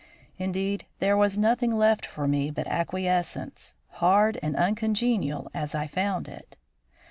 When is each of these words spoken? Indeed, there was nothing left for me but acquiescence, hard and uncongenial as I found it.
Indeed, 0.39 0.87
there 0.97 1.15
was 1.15 1.37
nothing 1.37 1.71
left 1.77 2.07
for 2.07 2.27
me 2.27 2.49
but 2.49 2.65
acquiescence, 2.65 3.75
hard 4.01 4.39
and 4.41 4.55
uncongenial 4.55 5.47
as 5.53 5.75
I 5.75 5.85
found 5.85 6.27
it. 6.27 6.57